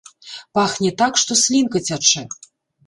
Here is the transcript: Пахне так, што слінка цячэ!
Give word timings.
Пахне 0.59 0.89
так, 1.03 1.13
што 1.25 1.39
слінка 1.43 1.77
цячэ! 1.91 2.27